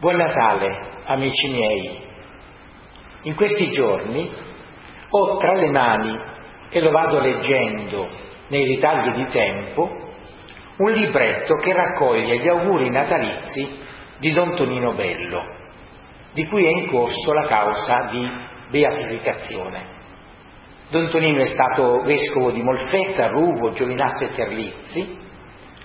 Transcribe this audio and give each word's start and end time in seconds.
Buon 0.00 0.14
Natale, 0.14 1.00
amici 1.06 1.48
miei. 1.48 1.98
In 3.22 3.34
questi 3.34 3.68
giorni 3.72 4.32
ho 5.10 5.36
tra 5.38 5.54
le 5.54 5.72
mani, 5.72 6.12
e 6.70 6.80
lo 6.80 6.92
vado 6.92 7.18
leggendo 7.18 8.06
nei 8.46 8.64
ritagli 8.64 9.10
di 9.16 9.26
tempo, 9.26 9.90
un 10.76 10.92
libretto 10.92 11.56
che 11.56 11.72
raccoglie 11.72 12.38
gli 12.38 12.46
auguri 12.46 12.90
natalizi 12.90 13.76
di 14.20 14.30
Don 14.30 14.54
Tonino 14.54 14.94
Bello, 14.94 15.40
di 16.32 16.46
cui 16.46 16.64
è 16.64 16.78
in 16.78 16.86
corso 16.86 17.32
la 17.32 17.42
causa 17.42 18.06
di 18.08 18.24
beatificazione. 18.70 19.96
Don 20.90 21.08
Tonino 21.08 21.40
è 21.40 21.46
stato 21.46 22.02
vescovo 22.02 22.52
di 22.52 22.62
Molfetta, 22.62 23.26
Ruvo, 23.26 23.70
Giovinazzo 23.70 24.26
e 24.26 24.30
Terlizzi, 24.30 25.18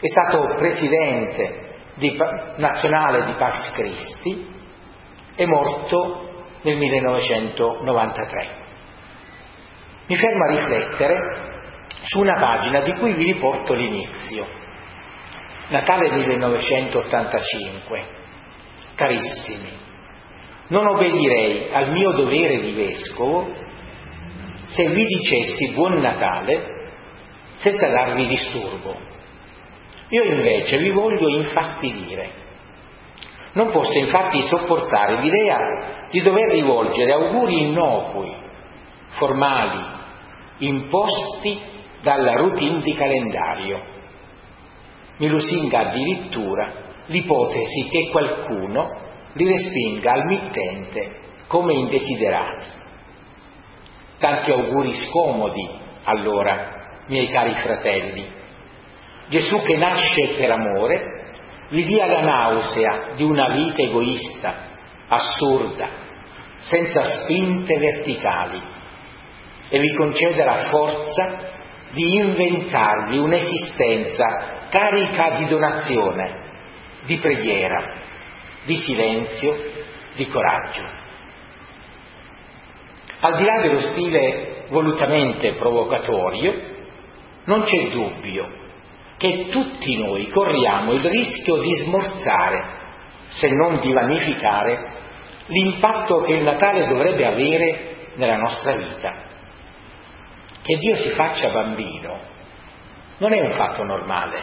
è 0.00 0.06
stato 0.08 0.56
presidente 0.56 1.68
di, 2.00 2.16
nazionale 2.56 3.26
di 3.26 3.34
Pax 3.34 3.70
Christi, 3.72 4.44
è 5.36 5.44
morto 5.44 6.46
nel 6.62 6.76
1993. 6.76 8.58
Mi 10.06 10.16
fermo 10.16 10.44
a 10.44 10.48
riflettere 10.48 11.14
su 12.02 12.18
una 12.20 12.34
pagina 12.34 12.80
di 12.80 12.94
cui 12.94 13.12
vi 13.12 13.32
riporto 13.32 13.74
l'inizio. 13.74 14.48
Natale 15.68 16.10
1985. 16.10 18.18
Carissimi, 18.96 19.70
non 20.68 20.86
obbedirei 20.86 21.68
al 21.72 21.92
mio 21.92 22.12
dovere 22.12 22.60
di 22.60 22.72
vescovo 22.72 23.46
se 24.66 24.88
vi 24.88 25.04
dicessi 25.04 25.72
buon 25.72 26.00
Natale 26.00 26.78
senza 27.52 27.88
darvi 27.88 28.26
disturbo. 28.26 29.10
Io 30.10 30.24
invece 30.24 30.78
vi 30.78 30.90
voglio 30.90 31.28
infastidire. 31.28 32.38
Non 33.52 33.70
posso 33.70 33.98
infatti 33.98 34.42
sopportare 34.42 35.22
l'idea 35.22 36.06
di 36.10 36.20
dover 36.20 36.50
rivolgere 36.50 37.12
auguri 37.12 37.68
innocui, 37.68 38.36
formali, 39.10 39.98
imposti 40.58 41.60
dalla 42.02 42.34
routine 42.34 42.80
di 42.80 42.94
calendario. 42.94 43.82
Mi 45.18 45.28
lusinga 45.28 45.78
addirittura 45.78 46.72
l'ipotesi 47.06 47.88
che 47.88 48.08
qualcuno 48.10 48.88
li 49.34 49.46
respinga 49.46 50.12
al 50.12 50.26
mittente 50.26 51.18
come 51.46 51.72
indesiderati. 51.72 52.78
Tanti 54.18 54.50
auguri 54.50 54.92
scomodi, 54.94 55.68
allora, 56.04 57.02
miei 57.06 57.26
cari 57.26 57.54
fratelli, 57.54 58.38
Gesù 59.30 59.60
che 59.60 59.76
nasce 59.76 60.34
per 60.36 60.50
amore 60.50 61.00
vi 61.68 61.84
dia 61.84 62.04
la 62.06 62.20
nausea 62.20 63.12
di 63.14 63.22
una 63.22 63.50
vita 63.50 63.80
egoista, 63.80 64.66
assurda, 65.06 65.88
senza 66.56 67.04
spinte 67.04 67.78
verticali 67.78 68.60
e 69.68 69.78
vi 69.78 69.94
conceda 69.94 70.44
la 70.44 70.64
forza 70.68 71.42
di 71.92 72.16
inventarvi 72.16 73.18
un'esistenza 73.18 74.66
carica 74.68 75.38
di 75.38 75.46
donazione, 75.46 76.34
di 77.04 77.16
preghiera, 77.18 78.00
di 78.64 78.76
silenzio, 78.78 79.56
di 80.16 80.26
coraggio. 80.26 80.82
Al 83.20 83.36
di 83.36 83.44
là 83.44 83.60
dello 83.60 83.78
stile 83.78 84.64
volutamente 84.70 85.52
provocatorio, 85.52 86.52
non 87.44 87.62
c'è 87.62 87.90
dubbio 87.90 88.58
che 89.20 89.48
tutti 89.50 89.98
noi 89.98 90.30
corriamo 90.30 90.92
il 90.92 91.02
rischio 91.02 91.58
di 91.58 91.70
smorzare, 91.74 92.62
se 93.26 93.48
non 93.48 93.78
di 93.78 93.92
vanificare, 93.92 94.96
l'impatto 95.48 96.22
che 96.22 96.32
il 96.32 96.42
Natale 96.42 96.86
dovrebbe 96.86 97.26
avere 97.26 98.12
nella 98.14 98.38
nostra 98.38 98.74
vita. 98.76 99.24
Che 100.62 100.76
Dio 100.76 100.96
si 100.96 101.10
faccia 101.10 101.50
bambino 101.50 102.18
non 103.18 103.34
è 103.34 103.42
un 103.42 103.50
fatto 103.50 103.84
normale, 103.84 104.42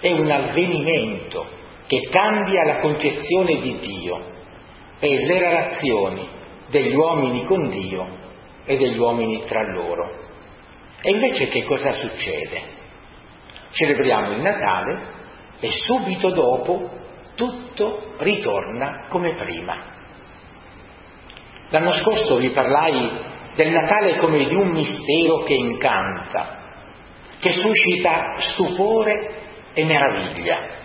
è 0.00 0.10
un 0.10 0.30
avvenimento 0.30 1.46
che 1.86 2.08
cambia 2.08 2.64
la 2.64 2.78
concezione 2.78 3.60
di 3.60 3.78
Dio 3.78 4.24
e 5.00 5.26
le 5.26 5.38
relazioni 5.38 6.26
degli 6.70 6.94
uomini 6.94 7.44
con 7.44 7.68
Dio 7.68 8.08
e 8.64 8.78
degli 8.78 8.96
uomini 8.96 9.38
tra 9.40 9.62
loro. 9.70 10.28
E 11.02 11.10
invece 11.10 11.48
che 11.48 11.62
cosa 11.64 11.92
succede? 11.92 12.78
Celebriamo 13.70 14.32
il 14.32 14.40
Natale 14.40 15.18
e 15.60 15.68
subito 15.70 16.30
dopo 16.30 16.98
tutto 17.36 18.14
ritorna 18.18 19.06
come 19.08 19.34
prima. 19.34 19.90
L'anno 21.70 21.92
scorso 21.92 22.36
vi 22.36 22.50
parlai 22.50 23.28
del 23.54 23.70
Natale 23.70 24.16
come 24.16 24.46
di 24.46 24.54
un 24.54 24.70
mistero 24.70 25.42
che 25.44 25.54
incanta, 25.54 26.58
che 27.38 27.50
suscita 27.52 28.34
stupore 28.38 29.30
e 29.72 29.84
meraviglia. 29.84 30.78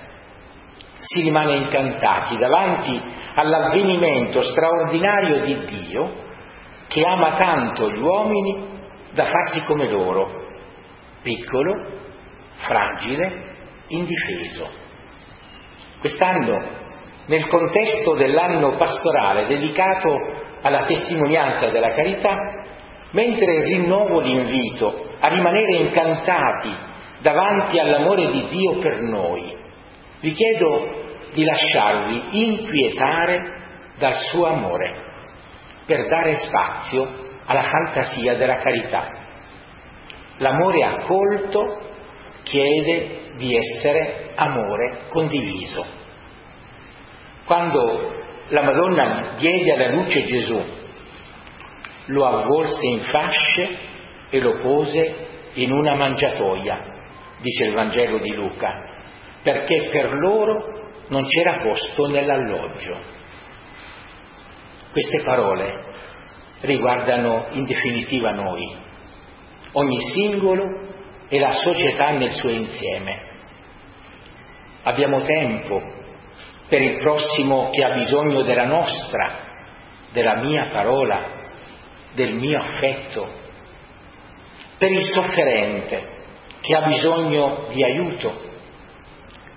Si 0.99 1.21
rimane 1.21 1.55
incantati 1.55 2.37
davanti 2.37 2.99
all'avvenimento 3.35 4.41
straordinario 4.41 5.39
di 5.41 5.65
Dio 5.65 6.23
che 6.87 7.03
ama 7.05 7.33
tanto 7.33 7.89
gli 7.91 7.99
uomini 7.99 8.73
da 9.11 9.25
farsi 9.25 9.61
come 9.63 9.89
loro, 9.89 10.29
piccolo, 11.21 12.03
fragile, 12.57 13.55
indifeso. 13.87 14.69
Quest'anno, 15.99 16.83
nel 17.27 17.47
contesto 17.47 18.13
dell'anno 18.13 18.75
pastorale 18.75 19.47
dedicato 19.47 20.15
alla 20.61 20.83
testimonianza 20.83 21.69
della 21.69 21.89
carità, 21.89 22.35
mentre 23.11 23.63
rinnovo 23.63 24.19
l'invito 24.19 25.09
a 25.19 25.27
rimanere 25.27 25.77
incantati 25.77 26.73
davanti 27.21 27.79
all'amore 27.79 28.31
di 28.31 28.47
Dio 28.49 28.77
per 28.77 28.99
noi, 29.01 29.57
vi 30.19 30.31
chiedo 30.31 31.03
di 31.33 31.43
lasciarvi 31.43 32.23
inquietare 32.31 33.53
dal 33.97 34.13
suo 34.13 34.45
amore 34.45 35.03
per 35.85 36.07
dare 36.07 36.35
spazio 36.35 37.07
alla 37.45 37.63
fantasia 37.63 38.35
della 38.35 38.55
carità. 38.55 39.07
L'amore 40.37 40.83
accolto 40.83 41.93
chiede 42.45 43.33
di 43.37 43.55
essere 43.57 44.31
amore 44.35 45.07
condiviso. 45.09 45.83
Quando 47.45 48.23
la 48.49 48.61
Madonna 48.61 49.33
diede 49.37 49.73
alla 49.73 49.89
luce 49.89 50.23
Gesù, 50.23 50.63
lo 52.07 52.25
avvolse 52.25 52.85
in 52.85 52.99
fasce 53.01 53.77
e 54.29 54.39
lo 54.39 54.61
pose 54.61 55.27
in 55.55 55.71
una 55.71 55.95
mangiatoia, 55.95 56.81
dice 57.41 57.65
il 57.65 57.73
Vangelo 57.73 58.19
di 58.19 58.33
Luca, 58.35 58.71
perché 59.41 59.89
per 59.91 60.13
loro 60.13 60.83
non 61.09 61.25
c'era 61.25 61.61
posto 61.61 62.05
nell'alloggio. 62.07 63.13
Queste 64.91 65.21
parole 65.23 65.71
riguardano 66.61 67.47
in 67.51 67.63
definitiva 67.65 68.31
noi, 68.31 68.75
ogni 69.73 69.99
singolo 70.13 70.84
e 71.27 71.39
la 71.39 71.51
società 71.51 72.11
nel 72.11 72.31
suo 72.31 72.49
insieme. 72.49 73.33
Abbiamo 74.83 75.21
tempo 75.21 75.81
per 76.67 76.81
il 76.81 76.97
prossimo 76.97 77.69
che 77.71 77.83
ha 77.83 77.93
bisogno 77.93 78.43
della 78.43 78.65
nostra, 78.65 79.39
della 80.11 80.37
mia 80.37 80.67
parola, 80.67 81.43
del 82.13 82.33
mio 82.35 82.59
affetto, 82.59 83.43
per 84.77 84.91
il 84.91 85.03
sofferente 85.03 86.13
che 86.61 86.75
ha 86.75 86.85
bisogno 86.85 87.67
di 87.69 87.83
aiuto, 87.83 88.41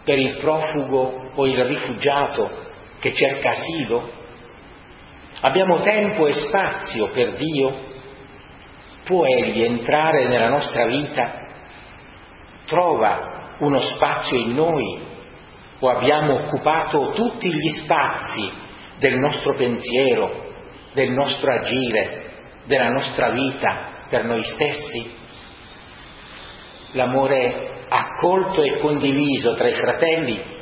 per 0.05 0.19
il 0.19 0.37
profugo 0.37 1.33
o 1.35 1.47
il 1.47 1.65
rifugiato 1.65 2.67
che 3.01 3.13
cerca 3.13 3.51
asilo. 3.51 4.11
Abbiamo 5.41 5.81
tempo 5.81 6.27
e 6.27 6.33
spazio 6.33 7.09
per 7.09 7.35
Dio. 7.35 7.97
Può 9.05 9.25
Egli 9.25 9.63
entrare 9.63 10.27
nella 10.29 10.49
nostra 10.49 10.87
vita 10.87 11.48
trova 12.69 13.57
uno 13.59 13.81
spazio 13.81 14.39
in 14.39 14.55
noi 14.55 15.01
o 15.81 15.89
abbiamo 15.89 16.35
occupato 16.35 17.11
tutti 17.11 17.53
gli 17.53 17.69
spazi 17.71 18.53
del 18.99 19.17
nostro 19.19 19.57
pensiero, 19.57 20.47
del 20.93 21.11
nostro 21.11 21.53
agire, 21.53 22.27
della 22.67 22.91
nostra 22.91 23.31
vita 23.31 24.05
per 24.09 24.25
noi 24.25 24.43
stessi? 24.43 25.17
L'amore 26.93 27.87
accolto 27.89 28.63
e 28.63 28.79
condiviso 28.79 29.55
tra 29.55 29.69
i 29.69 29.75
fratelli 29.75 30.57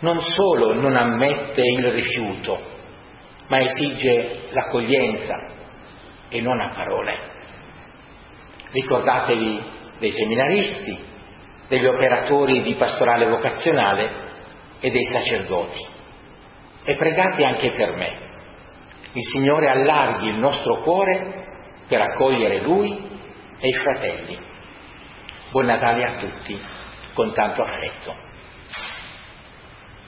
non 0.00 0.20
solo 0.20 0.74
non 0.74 0.96
ammette 0.96 1.62
il 1.62 1.92
rifiuto, 1.92 2.58
ma 3.48 3.60
esige 3.60 4.48
l'accoglienza 4.50 5.34
e 6.28 6.40
non 6.40 6.60
a 6.60 6.70
parole. 6.70 7.14
Ricordatevi 8.70 9.62
dei 9.98 10.10
seminaristi, 10.10 10.98
degli 11.70 11.86
operatori 11.86 12.62
di 12.62 12.74
pastorale 12.74 13.28
vocazionale 13.28 14.10
e 14.80 14.90
dei 14.90 15.04
sacerdoti. 15.04 15.98
e 16.82 16.96
pregate 16.96 17.44
anche 17.44 17.70
per 17.70 17.94
me. 17.94 18.28
Il 19.12 19.22
Signore 19.22 19.68
allarghi 19.68 20.28
il 20.28 20.38
nostro 20.38 20.82
cuore 20.82 21.44
per 21.86 22.00
accogliere 22.00 22.62
Lui 22.62 22.90
e 23.60 23.68
i 23.68 23.74
fratelli. 23.74 24.36
Buon 25.50 25.66
Natale 25.66 26.02
a 26.02 26.14
tutti, 26.14 26.58
con 27.12 27.32
tanto 27.34 27.62
affetto. 27.62 28.16